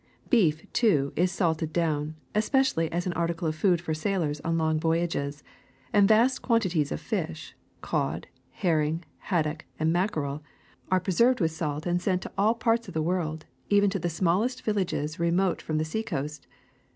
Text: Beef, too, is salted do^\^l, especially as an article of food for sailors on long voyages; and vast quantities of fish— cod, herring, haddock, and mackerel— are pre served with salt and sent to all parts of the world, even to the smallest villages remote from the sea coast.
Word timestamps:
Beef, 0.31 0.65
too, 0.73 1.13
is 1.15 1.31
salted 1.31 1.71
do^\^l, 1.75 2.15
especially 2.33 2.91
as 2.91 3.05
an 3.05 3.13
article 3.13 3.47
of 3.47 3.53
food 3.55 3.79
for 3.79 3.93
sailors 3.93 4.41
on 4.41 4.57
long 4.57 4.79
voyages; 4.79 5.43
and 5.93 6.07
vast 6.07 6.41
quantities 6.41 6.91
of 6.91 6.99
fish— 6.99 7.53
cod, 7.91 8.25
herring, 8.49 9.03
haddock, 9.19 9.63
and 9.77 9.93
mackerel— 9.93 10.41
are 10.91 10.99
pre 10.99 11.13
served 11.13 11.39
with 11.39 11.51
salt 11.51 11.85
and 11.85 12.01
sent 12.01 12.23
to 12.23 12.31
all 12.35 12.55
parts 12.55 12.87
of 12.87 12.95
the 12.95 13.03
world, 13.03 13.45
even 13.69 13.91
to 13.91 13.99
the 13.99 14.09
smallest 14.09 14.63
villages 14.63 15.19
remote 15.19 15.61
from 15.61 15.77
the 15.77 15.85
sea 15.85 16.01
coast. 16.01 16.47